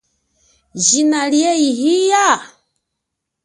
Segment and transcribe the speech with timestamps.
[0.85, 2.27] Jina lie iya?